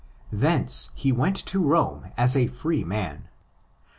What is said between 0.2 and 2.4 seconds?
Thence he went to Rome as